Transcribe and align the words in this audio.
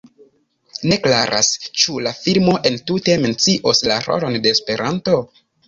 Ne 0.91 0.95
klaras, 1.03 1.49
ĉu 1.83 1.99
la 2.07 2.15
filmo 2.23 2.57
entute 2.71 3.19
mencios 3.29 3.85
la 3.93 4.01
rolon 4.09 4.43
de 4.49 4.57
Esperanto. 4.59 5.25